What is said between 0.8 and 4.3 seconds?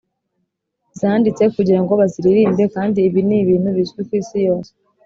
zanditse kugira ngo baziririmbe kandi ibi ni ibintu bizwi ku